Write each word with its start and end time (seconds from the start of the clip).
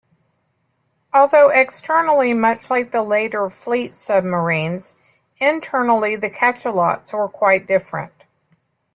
Although 1.13 1.49
externally 1.49 2.33
much 2.33 2.71
like 2.71 2.89
the 2.89 3.03
later 3.03 3.47
"fleet 3.51 3.95
submarines," 3.95 4.95
internally 5.39 6.15
the 6.15 6.31
"Cachalot"s 6.31 7.13
were 7.13 7.29
quite 7.29 7.67
different. 7.67 8.11